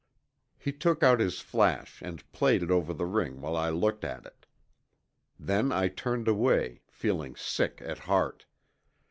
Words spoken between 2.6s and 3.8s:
it over the ring while I